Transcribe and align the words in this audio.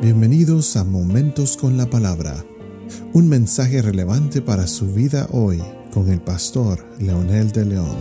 Bienvenidos 0.00 0.76
a 0.76 0.84
Momentos 0.84 1.56
con 1.56 1.76
la 1.76 1.90
Palabra, 1.90 2.44
un 3.14 3.28
mensaje 3.28 3.82
relevante 3.82 4.40
para 4.40 4.68
su 4.68 4.94
vida 4.94 5.26
hoy 5.32 5.60
con 5.92 6.08
el 6.08 6.20
pastor 6.20 6.86
Leonel 7.00 7.50
de 7.50 7.64
León. 7.64 7.96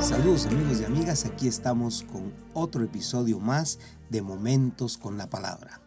Saludos 0.00 0.46
amigos 0.46 0.80
y 0.80 0.84
amigas, 0.84 1.26
aquí 1.26 1.48
estamos 1.48 2.02
con 2.10 2.32
otro 2.54 2.82
episodio 2.82 3.40
más 3.40 3.78
de 4.08 4.22
Momentos 4.22 4.96
con 4.96 5.18
la 5.18 5.28
Palabra. 5.28 5.82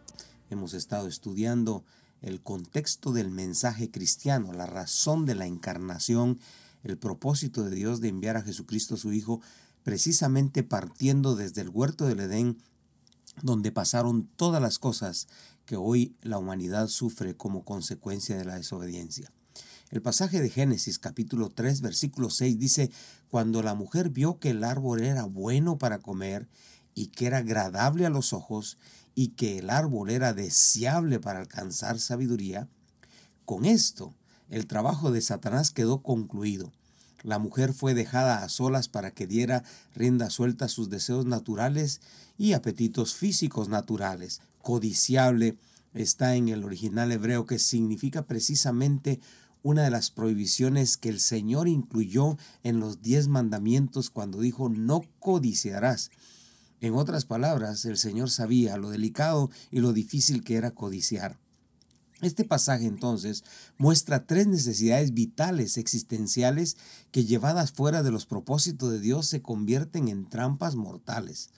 Hemos 0.48 0.74
estado 0.74 1.08
estudiando 1.08 1.82
el 2.22 2.40
contexto 2.40 3.10
del 3.10 3.32
mensaje 3.32 3.90
cristiano, 3.90 4.52
la 4.52 4.66
razón 4.66 5.26
de 5.26 5.34
la 5.34 5.46
encarnación, 5.46 6.38
el 6.84 6.98
propósito 6.98 7.64
de 7.64 7.74
Dios 7.74 8.00
de 8.00 8.08
enviar 8.08 8.36
a 8.36 8.42
Jesucristo 8.42 8.96
su 8.96 9.12
Hijo 9.12 9.40
precisamente 9.88 10.62
partiendo 10.62 11.34
desde 11.34 11.62
el 11.62 11.70
huerto 11.70 12.04
del 12.06 12.20
Edén, 12.20 12.58
donde 13.40 13.72
pasaron 13.72 14.28
todas 14.36 14.60
las 14.60 14.78
cosas 14.78 15.28
que 15.64 15.76
hoy 15.76 16.14
la 16.20 16.36
humanidad 16.36 16.88
sufre 16.88 17.34
como 17.34 17.64
consecuencia 17.64 18.36
de 18.36 18.44
la 18.44 18.56
desobediencia. 18.56 19.32
El 19.88 20.02
pasaje 20.02 20.42
de 20.42 20.50
Génesis 20.50 20.98
capítulo 20.98 21.48
3 21.48 21.80
versículo 21.80 22.28
6 22.28 22.58
dice, 22.58 22.90
cuando 23.30 23.62
la 23.62 23.74
mujer 23.74 24.10
vio 24.10 24.38
que 24.38 24.50
el 24.50 24.62
árbol 24.62 25.02
era 25.02 25.24
bueno 25.24 25.78
para 25.78 26.00
comer 26.00 26.50
y 26.94 27.06
que 27.06 27.24
era 27.24 27.38
agradable 27.38 28.04
a 28.04 28.10
los 28.10 28.34
ojos 28.34 28.76
y 29.14 29.28
que 29.28 29.56
el 29.56 29.70
árbol 29.70 30.10
era 30.10 30.34
deseable 30.34 31.18
para 31.18 31.38
alcanzar 31.38 31.98
sabiduría, 31.98 32.68
con 33.46 33.64
esto 33.64 34.14
el 34.50 34.66
trabajo 34.66 35.12
de 35.12 35.22
Satanás 35.22 35.70
quedó 35.70 36.02
concluido 36.02 36.74
la 37.22 37.38
mujer 37.38 37.72
fue 37.72 37.94
dejada 37.94 38.42
a 38.42 38.48
solas 38.48 38.88
para 38.88 39.12
que 39.12 39.26
diera 39.26 39.64
rienda 39.94 40.30
suelta 40.30 40.66
a 40.66 40.68
sus 40.68 40.88
deseos 40.88 41.26
naturales 41.26 42.00
y 42.36 42.52
apetitos 42.52 43.14
físicos 43.14 43.68
naturales. 43.68 44.40
Codiciable 44.62 45.56
está 45.94 46.36
en 46.36 46.48
el 46.48 46.64
original 46.64 47.10
hebreo 47.10 47.46
que 47.46 47.58
significa 47.58 48.22
precisamente 48.22 49.20
una 49.62 49.82
de 49.82 49.90
las 49.90 50.10
prohibiciones 50.10 50.96
que 50.96 51.08
el 51.08 51.20
Señor 51.20 51.68
incluyó 51.68 52.38
en 52.62 52.78
los 52.78 53.02
diez 53.02 53.28
mandamientos 53.28 54.10
cuando 54.10 54.40
dijo 54.40 54.68
no 54.68 55.02
codiciarás. 55.18 56.10
En 56.80 56.94
otras 56.94 57.24
palabras, 57.24 57.84
el 57.84 57.96
Señor 57.96 58.30
sabía 58.30 58.76
lo 58.76 58.90
delicado 58.90 59.50
y 59.72 59.80
lo 59.80 59.92
difícil 59.92 60.44
que 60.44 60.54
era 60.54 60.70
codiciar. 60.70 61.38
Este 62.20 62.44
pasaje 62.44 62.86
entonces 62.86 63.44
muestra 63.76 64.26
tres 64.26 64.48
necesidades 64.48 65.14
vitales 65.14 65.78
existenciales 65.78 66.76
que 67.12 67.24
llevadas 67.24 67.70
fuera 67.70 68.02
de 68.02 68.10
los 68.10 68.26
propósitos 68.26 68.90
de 68.90 68.98
Dios 68.98 69.26
se 69.26 69.40
convierten 69.40 70.08
en 70.08 70.28
trampas 70.28 70.74
mortales. 70.74 71.50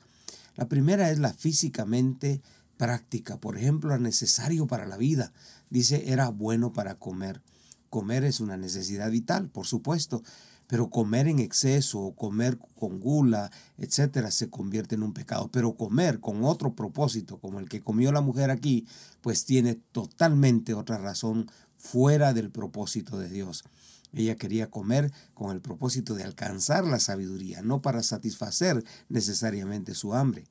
La 0.56 0.68
primera 0.68 1.10
es 1.10 1.18
la 1.18 1.32
físicamente 1.32 2.42
práctica, 2.76 3.38
por 3.38 3.56
ejemplo, 3.56 3.98
necesario 3.98 4.66
para 4.66 4.86
la 4.86 4.98
vida. 4.98 5.32
Dice, 5.70 6.12
era 6.12 6.28
bueno 6.28 6.72
para 6.72 6.96
comer. 6.96 7.40
Comer 7.88 8.24
es 8.24 8.40
una 8.40 8.56
necesidad 8.56 9.10
vital, 9.10 9.48
por 9.48 9.66
supuesto, 9.66 10.22
pero 10.70 10.88
comer 10.88 11.26
en 11.26 11.40
exceso 11.40 11.98
o 11.98 12.14
comer 12.14 12.56
con 12.78 13.00
gula, 13.00 13.50
etcétera, 13.76 14.30
se 14.30 14.50
convierte 14.50 14.94
en 14.94 15.02
un 15.02 15.12
pecado. 15.12 15.50
Pero 15.50 15.74
comer 15.74 16.20
con 16.20 16.44
otro 16.44 16.76
propósito, 16.76 17.40
como 17.40 17.58
el 17.58 17.68
que 17.68 17.80
comió 17.80 18.12
la 18.12 18.20
mujer 18.20 18.52
aquí, 18.52 18.86
pues 19.20 19.44
tiene 19.44 19.74
totalmente 19.74 20.74
otra 20.74 20.96
razón 20.96 21.50
fuera 21.76 22.32
del 22.34 22.52
propósito 22.52 23.18
de 23.18 23.28
Dios. 23.28 23.64
Ella 24.12 24.36
quería 24.36 24.70
comer 24.70 25.10
con 25.34 25.50
el 25.50 25.60
propósito 25.60 26.14
de 26.14 26.22
alcanzar 26.22 26.86
la 26.86 27.00
sabiduría, 27.00 27.62
no 27.62 27.82
para 27.82 28.04
satisfacer 28.04 28.84
necesariamente 29.08 29.96
su 29.96 30.14
hambre. 30.14 30.44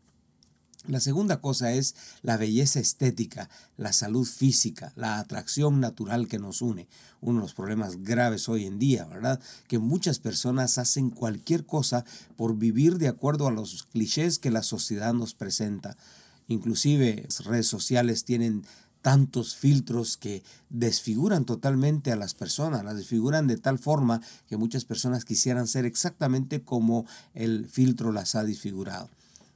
La 0.88 1.02
segunda 1.02 1.42
cosa 1.42 1.74
es 1.74 1.94
la 2.22 2.38
belleza 2.38 2.80
estética, 2.80 3.50
la 3.76 3.92
salud 3.92 4.26
física, 4.26 4.94
la 4.96 5.20
atracción 5.20 5.82
natural 5.82 6.30
que 6.30 6.40
nos 6.40 6.62
une. 6.62 6.88
Uno 7.20 7.40
de 7.40 7.44
los 7.44 7.54
problemas 7.54 8.02
graves 8.02 8.48
hoy 8.48 8.66
en 8.66 8.80
día, 8.80 9.04
¿verdad? 9.04 9.42
Que 9.68 9.78
muchas 9.78 10.20
personas 10.20 10.78
hacen 10.78 11.10
cualquier 11.10 11.66
cosa 11.66 12.06
por 12.38 12.58
vivir 12.58 12.98
de 12.98 13.10
acuerdo 13.10 13.48
a 13.48 13.52
los 13.52 13.84
clichés 13.92 14.40
que 14.40 14.52
la 14.52 14.64
sociedad 14.64 15.14
nos 15.14 15.34
presenta. 15.34 15.98
Inclusive 16.48 17.24
las 17.26 17.44
redes 17.44 17.68
sociales 17.68 18.24
tienen 18.24 18.64
tantos 19.02 19.56
filtros 19.56 20.16
que 20.16 20.44
desfiguran 20.70 21.46
totalmente 21.46 22.14
a 22.14 22.16
las 22.16 22.34
personas, 22.34 22.86
las 22.86 22.96
desfiguran 22.96 23.48
de 23.48 23.58
tal 23.58 23.80
forma 23.80 24.22
que 24.48 24.58
muchas 24.58 24.86
personas 24.86 25.26
quisieran 25.26 25.68
ser 25.68 25.86
exactamente 25.86 26.62
como 26.62 27.06
el 27.34 27.68
filtro 27.68 28.14
las 28.14 28.36
ha 28.36 28.46
desfigurado. 28.46 29.10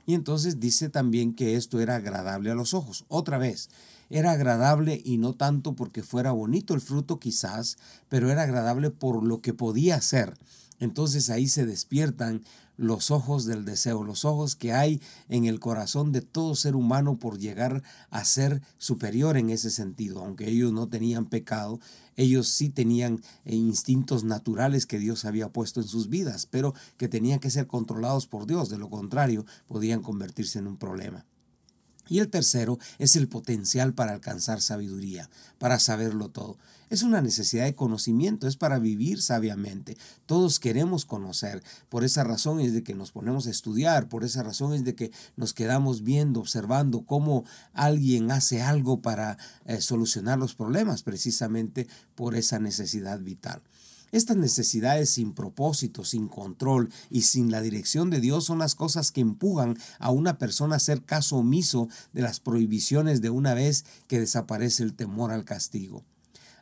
Y 0.05 0.13
entonces 0.13 0.59
dice 0.59 0.89
también 0.89 1.33
que 1.33 1.55
esto 1.55 1.79
era 1.79 1.95
agradable 1.95 2.51
a 2.51 2.55
los 2.55 2.73
ojos. 2.73 3.05
Otra 3.07 3.37
vez, 3.37 3.69
era 4.09 4.31
agradable 4.31 5.01
y 5.03 5.17
no 5.17 5.33
tanto 5.33 5.73
porque 5.73 6.03
fuera 6.03 6.31
bonito 6.31 6.73
el 6.73 6.81
fruto 6.81 7.19
quizás, 7.19 7.77
pero 8.09 8.29
era 8.29 8.43
agradable 8.43 8.91
por 8.91 9.23
lo 9.23 9.41
que 9.41 9.53
podía 9.53 9.99
ser. 10.01 10.35
Entonces 10.79 11.29
ahí 11.29 11.47
se 11.47 11.65
despiertan 11.65 12.43
los 12.77 13.11
ojos 13.11 13.45
del 13.45 13.65
deseo, 13.65 14.03
los 14.03 14.25
ojos 14.25 14.55
que 14.55 14.73
hay 14.73 15.01
en 15.29 15.45
el 15.45 15.59
corazón 15.59 16.11
de 16.11 16.21
todo 16.21 16.55
ser 16.55 16.75
humano 16.75 17.17
por 17.17 17.37
llegar 17.37 17.83
a 18.09 18.25
ser 18.25 18.61
superior 18.77 19.37
en 19.37 19.49
ese 19.49 19.69
sentido. 19.69 20.19
Aunque 20.19 20.49
ellos 20.49 20.73
no 20.73 20.87
tenían 20.87 21.25
pecado, 21.25 21.79
ellos 22.15 22.47
sí 22.47 22.69
tenían 22.69 23.21
eh, 23.45 23.55
instintos 23.55 24.23
naturales 24.23 24.85
que 24.85 24.99
Dios 24.99 25.25
había 25.25 25.49
puesto 25.49 25.81
en 25.81 25.87
sus 25.87 26.09
vidas, 26.09 26.45
pero 26.45 26.73
que 26.97 27.07
tenían 27.07 27.39
que 27.39 27.49
ser 27.49 27.67
controlados 27.67 28.27
por 28.27 28.45
Dios. 28.45 28.69
De 28.69 28.77
lo 28.77 28.89
contrario, 28.89 29.45
podían 29.67 30.01
convertirse 30.01 30.59
en 30.59 30.67
un 30.67 30.77
problema. 30.77 31.25
Y 32.07 32.19
el 32.19 32.29
tercero 32.29 32.79
es 32.99 33.15
el 33.15 33.27
potencial 33.27 33.93
para 33.93 34.13
alcanzar 34.13 34.61
sabiduría, 34.61 35.29
para 35.57 35.79
saberlo 35.79 36.29
todo. 36.29 36.57
Es 36.89 37.01
una 37.01 37.21
necesidad 37.21 37.63
de 37.63 37.73
conocimiento, 37.73 38.47
es 38.47 38.55
para 38.55 38.77
vivir 38.77 39.19
sabiamente. 39.21 39.97
Todos 40.27 40.59
queremos 40.59 41.05
conocer. 41.05 41.63
Por 41.89 42.03
esa 42.03 42.23
razón 42.23 42.59
es 42.59 42.71
de 42.71 42.83
que 42.83 42.93
nos 42.93 43.11
ponemos 43.11 43.47
a 43.47 43.49
estudiar, 43.49 44.09
por 44.09 44.23
esa 44.23 44.43
razón 44.43 44.73
es 44.73 44.83
de 44.83 44.93
que 44.93 45.11
nos 45.35 45.53
quedamos 45.53 46.03
viendo, 46.03 46.39
observando 46.39 47.01
cómo 47.01 47.45
alguien 47.73 48.29
hace 48.29 48.61
algo 48.61 49.01
para 49.01 49.39
eh, 49.65 49.81
solucionar 49.81 50.37
los 50.37 50.53
problemas, 50.53 51.01
precisamente 51.01 51.87
por 52.13 52.35
esa 52.35 52.59
necesidad 52.59 53.19
vital. 53.19 53.63
Estas 54.13 54.37
necesidades 54.37 55.09
sin 55.09 55.33
propósito, 55.33 56.05
sin 56.05 56.27
control 56.27 56.91
y 57.09 57.23
sin 57.23 57.49
la 57.49 57.61
dirección 57.61 58.11
de 58.11 58.21
Dios 58.21 58.45
son 58.45 58.59
las 58.59 58.75
cosas 58.75 59.11
que 59.11 59.21
empujan 59.21 59.75
a 59.97 60.11
una 60.11 60.37
persona 60.37 60.75
a 60.75 60.77
hacer 60.77 61.01
caso 61.01 61.37
omiso 61.37 61.89
de 62.13 62.21
las 62.21 62.39
prohibiciones 62.39 63.21
de 63.21 63.31
una 63.31 63.55
vez 63.55 63.85
que 64.07 64.19
desaparece 64.19 64.83
el 64.83 64.93
temor 64.93 65.31
al 65.31 65.45
castigo. 65.45 66.03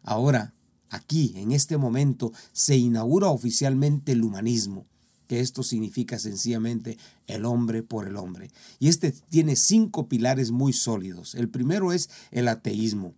Ahora, 0.02 0.54
aquí, 0.90 1.34
en 1.36 1.52
este 1.52 1.76
momento, 1.76 2.32
se 2.54 2.78
inaugura 2.78 3.28
oficialmente 3.28 4.14
el 4.14 4.24
humanismo 4.24 4.86
que 5.28 5.42
esto 5.42 5.64
significa 5.64 6.20
sencillamente 6.20 6.98
el 7.26 7.46
hombre 7.46 7.84
por 7.84 8.06
el 8.06 8.18
hombre. 8.18 8.50
Y 8.80 8.90
este 8.90 9.12
tiene 9.12 9.56
cinco 9.56 10.10
pilares 10.10 10.52
muy 10.52 10.74
sólidos. 10.74 11.36
El 11.36 11.48
primero 11.48 11.94
es 11.94 12.10
el 12.32 12.50
ateísmo 12.50 13.14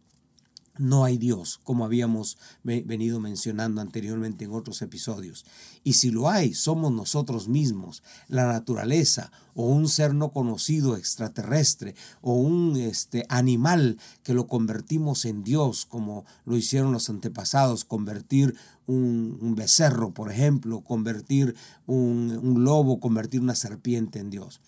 no 0.77 1.03
hay 1.03 1.17
Dios, 1.17 1.59
como 1.63 1.85
habíamos 1.85 2.37
venido 2.63 3.19
mencionando 3.19 3.79
anteriormente 3.79 4.45
en 4.45 4.53
otros 4.53 4.81
episodios. 4.81 5.45
Y 5.83 5.93
si 5.93 6.09
lo 6.09 6.29
hay, 6.29 6.53
somos 6.53 6.91
nosotros 6.91 7.47
mismos, 7.47 8.01
la 8.27 8.47
naturaleza 8.47 9.31
o 9.53 9.67
un 9.67 9.87
ser 9.87 10.15
no 10.15 10.31
conocido 10.31 10.97
extraterrestre 10.97 11.95
o 12.21 12.35
un 12.35 12.75
este, 12.77 13.25
animal 13.29 13.99
que 14.23 14.33
lo 14.33 14.47
convertimos 14.47 15.25
en 15.25 15.43
Dios, 15.43 15.85
como 15.85 16.25
lo 16.45 16.57
hicieron 16.57 16.91
los 16.91 17.09
antepasados, 17.09 17.85
convertir 17.85 18.55
un, 18.87 19.53
becerro, 19.55 20.11
por 20.11 20.31
ejemplo, 20.31 20.81
convertir 20.81 21.55
un, 21.85 22.39
un 22.41 22.63
lobo, 22.63 22.99
convertir 22.99 23.41
una 23.41 23.55
serpiente 23.55 24.19
en 24.19 24.31
Dios. 24.31 24.59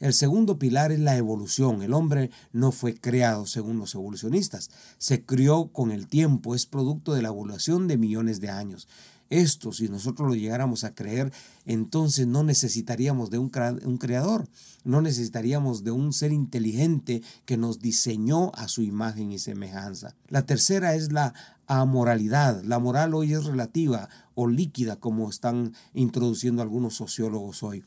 El 0.00 0.12
segundo 0.12 0.58
pilar 0.58 0.92
es 0.92 1.00
la 1.00 1.16
evolución. 1.16 1.82
El 1.82 1.94
hombre 1.94 2.30
no 2.52 2.72
fue 2.72 2.94
creado 2.94 3.46
según 3.46 3.78
los 3.78 3.94
evolucionistas. 3.94 4.70
Se 4.98 5.24
crió 5.24 5.68
con 5.68 5.90
el 5.92 6.06
tiempo, 6.08 6.54
es 6.54 6.66
producto 6.66 7.14
de 7.14 7.22
la 7.22 7.28
evolución 7.28 7.88
de 7.88 7.96
millones 7.96 8.40
de 8.40 8.50
años. 8.50 8.88
Esto, 9.30 9.72
si 9.72 9.88
nosotros 9.88 10.28
lo 10.28 10.34
llegáramos 10.34 10.84
a 10.84 10.94
creer, 10.94 11.32
entonces 11.64 12.26
no 12.26 12.44
necesitaríamos 12.44 13.30
de 13.30 13.38
un, 13.38 13.48
creador, 13.48 14.46
no 14.84 15.00
necesitaríamos 15.00 15.82
de 15.82 15.90
un 15.90 16.12
ser 16.12 16.30
inteligente 16.30 17.22
que 17.46 17.56
nos 17.56 17.80
diseñó 17.80 18.52
a 18.54 18.68
su 18.68 18.82
imagen 18.82 19.32
y 19.32 19.38
semejanza. 19.38 20.14
La 20.28 20.44
tercera 20.44 20.94
es 20.94 21.10
la 21.10 21.32
amoralidad. 21.66 22.62
La 22.64 22.78
moral 22.78 23.14
hoy 23.14 23.32
es 23.32 23.44
relativa 23.44 24.08
o 24.34 24.46
líquida, 24.46 24.96
como 24.96 25.30
están 25.30 25.72
introduciendo 25.94 26.60
algunos 26.60 26.94
sociólogos 26.94 27.62
hoy. 27.62 27.82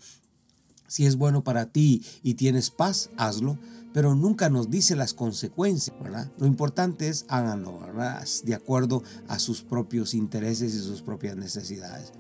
Si 0.88 1.06
es 1.06 1.18
bueno 1.18 1.44
para 1.44 1.68
ti 1.68 2.04
y 2.24 2.36
tienes 2.36 2.70
paz, 2.70 3.10
hazlo, 3.18 3.58
pero 3.94 4.16
nunca 4.16 4.50
nos 4.50 4.70
dice 4.70 4.96
las 4.96 5.14
consecuencias, 5.14 5.98
¿verdad? 6.02 6.32
Lo 6.38 6.48
importante 6.48 7.10
es 7.10 7.26
háganlo, 7.30 7.80
¿verdad? 7.80 8.26
De 8.44 8.56
acuerdo 8.56 9.04
a 9.28 9.40
sus 9.40 9.62
propios 9.62 10.14
intereses 10.14 10.74
y 10.74 10.80
sus 10.80 11.02
propias 11.02 11.36
necesidades. 11.36 12.12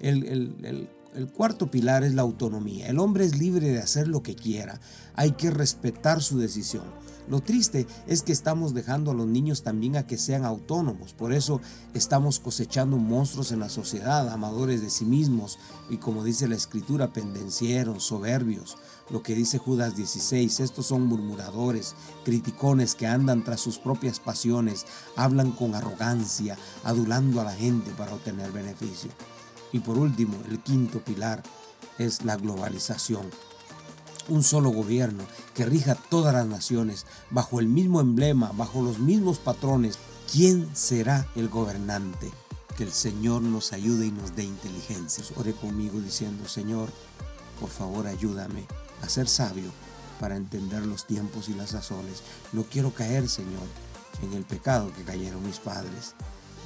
el, 0.00 0.88
el 1.14 1.28
cuarto 1.28 1.70
pilar 1.70 2.04
es 2.04 2.14
la 2.14 2.22
autonomía. 2.22 2.86
El 2.86 2.98
hombre 2.98 3.24
es 3.24 3.38
libre 3.38 3.68
de 3.68 3.78
hacer 3.78 4.08
lo 4.08 4.22
que 4.22 4.34
quiera. 4.34 4.80
Hay 5.14 5.32
que 5.32 5.50
respetar 5.50 6.22
su 6.22 6.38
decisión. 6.38 6.84
Lo 7.28 7.40
triste 7.40 7.86
es 8.06 8.22
que 8.22 8.32
estamos 8.32 8.72
dejando 8.72 9.10
a 9.10 9.14
los 9.14 9.26
niños 9.26 9.62
también 9.62 9.96
a 9.96 10.06
que 10.06 10.16
sean 10.16 10.46
autónomos. 10.46 11.12
Por 11.12 11.34
eso 11.34 11.60
estamos 11.92 12.40
cosechando 12.40 12.96
monstruos 12.96 13.52
en 13.52 13.60
la 13.60 13.68
sociedad, 13.68 14.28
amadores 14.30 14.80
de 14.80 14.88
sí 14.88 15.04
mismos 15.04 15.58
y 15.90 15.98
como 15.98 16.24
dice 16.24 16.48
la 16.48 16.56
escritura, 16.56 17.12
pendencieros, 17.12 18.04
soberbios. 18.04 18.78
Lo 19.10 19.22
que 19.22 19.34
dice 19.34 19.58
Judas 19.58 19.94
16, 19.94 20.60
estos 20.60 20.86
son 20.86 21.06
murmuradores, 21.06 21.94
criticones 22.24 22.94
que 22.94 23.06
andan 23.06 23.44
tras 23.44 23.60
sus 23.60 23.78
propias 23.78 24.20
pasiones, 24.20 24.86
hablan 25.16 25.52
con 25.52 25.74
arrogancia, 25.74 26.56
adulando 26.84 27.42
a 27.42 27.44
la 27.44 27.54
gente 27.54 27.90
para 27.92 28.14
obtener 28.14 28.52
beneficio. 28.52 29.10
Y 29.72 29.80
por 29.80 29.98
último, 29.98 30.34
el 30.48 30.60
quinto 30.60 31.04
pilar 31.04 31.42
es 31.98 32.24
la 32.24 32.36
globalización 32.36 33.28
un 34.28 34.42
solo 34.42 34.70
gobierno 34.70 35.24
que 35.58 35.66
rija 35.66 35.96
todas 35.96 36.32
las 36.32 36.46
naciones 36.46 37.04
bajo 37.30 37.58
el 37.58 37.66
mismo 37.66 38.00
emblema, 38.00 38.52
bajo 38.54 38.80
los 38.80 39.00
mismos 39.00 39.40
patrones. 39.40 39.98
¿Quién 40.30 40.70
será 40.72 41.26
el 41.34 41.48
gobernante? 41.48 42.30
Que 42.76 42.84
el 42.84 42.92
Señor 42.92 43.42
nos 43.42 43.72
ayude 43.72 44.06
y 44.06 44.12
nos 44.12 44.36
dé 44.36 44.44
inteligencia. 44.44 45.24
Ore 45.34 45.54
conmigo 45.54 45.98
diciendo, 45.98 46.46
Señor, 46.46 46.90
por 47.58 47.70
favor 47.70 48.06
ayúdame 48.06 48.68
a 49.02 49.08
ser 49.08 49.26
sabio 49.26 49.72
para 50.20 50.36
entender 50.36 50.86
los 50.86 51.06
tiempos 51.06 51.48
y 51.48 51.54
las 51.54 51.70
sazones. 51.70 52.22
No 52.52 52.62
quiero 52.62 52.94
caer, 52.94 53.28
Señor, 53.28 53.66
en 54.22 54.34
el 54.34 54.44
pecado 54.44 54.92
que 54.92 55.02
cayeron 55.02 55.44
mis 55.44 55.58
padres. 55.58 56.14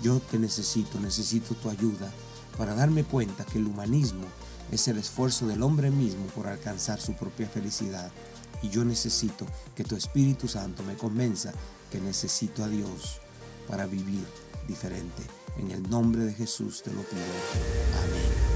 Yo 0.02 0.20
te 0.20 0.38
necesito, 0.38 1.00
necesito 1.00 1.54
tu 1.54 1.70
ayuda 1.70 2.12
para 2.58 2.74
darme 2.74 3.04
cuenta 3.04 3.46
que 3.46 3.56
el 3.56 3.68
humanismo 3.68 4.26
es 4.70 4.86
el 4.86 4.98
esfuerzo 4.98 5.46
del 5.46 5.62
hombre 5.62 5.90
mismo 5.90 6.26
por 6.34 6.46
alcanzar 6.46 7.00
su 7.00 7.14
propia 7.14 7.48
felicidad. 7.48 8.12
Y 8.62 8.68
yo 8.68 8.84
necesito 8.84 9.46
que 9.74 9.84
tu 9.84 9.96
Espíritu 9.96 10.48
Santo 10.48 10.82
me 10.82 10.96
convenza 10.96 11.52
que 11.90 12.00
necesito 12.00 12.64
a 12.64 12.68
Dios 12.68 13.20
para 13.68 13.86
vivir 13.86 14.24
diferente. 14.66 15.22
En 15.58 15.70
el 15.70 15.88
nombre 15.88 16.24
de 16.24 16.32
Jesús 16.32 16.82
te 16.82 16.92
lo 16.92 17.02
pido. 17.02 17.22
Amén. 18.04 18.51